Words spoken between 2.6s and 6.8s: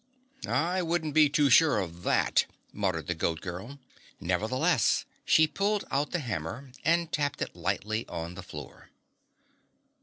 muttered the Goat Girl. Nevertheless, she pulled out the hammer